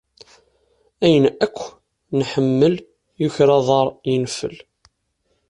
[1.05, 1.57] Ayen akk
[2.19, 2.75] nḥemmel
[3.21, 4.55] yuker aḍaṛ yenfel.